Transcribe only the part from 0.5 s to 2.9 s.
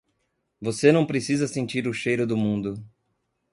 Você não precisa sentir o cheiro do mundo!